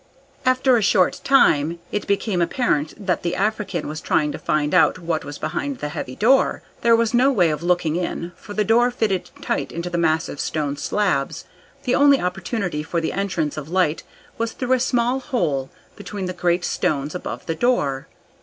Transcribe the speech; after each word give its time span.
After 0.47 0.77
a 0.77 0.81
short 0.81 1.21
time 1.23 1.77
it 1.91 2.07
became 2.07 2.41
apparent 2.41 3.05
that 3.05 3.21
the 3.21 3.35
African 3.35 3.87
was 3.87 4.01
trying 4.01 4.31
to 4.31 4.39
find 4.39 4.73
out 4.73 4.97
what 4.97 5.23
was 5.23 5.37
behind 5.37 5.77
the 5.77 5.89
heavy 5.89 6.15
door. 6.15 6.63
There 6.81 6.95
was 6.95 7.13
no 7.13 7.31
way 7.31 7.51
of 7.51 7.61
looking 7.61 7.97
in, 7.97 8.31
for 8.35 8.55
the 8.55 8.63
door 8.63 8.89
fitted 8.89 9.29
tight 9.43 9.71
into 9.71 9.91
the 9.91 9.99
massive 9.99 10.39
stone 10.39 10.75
slabs. 10.75 11.45
The 11.83 11.93
only 11.93 12.19
opportunity 12.19 12.81
for 12.81 12.99
the 12.99 13.13
entrance 13.13 13.57
of 13.57 13.69
light 13.69 14.01
was 14.39 14.53
through 14.53 14.73
a 14.73 14.79
small 14.79 15.19
hole 15.19 15.69
between 15.95 16.25
the 16.25 16.33
great 16.33 16.65
stones 16.65 17.13
above 17.13 17.45
the 17.45 17.53
door. 17.53 18.07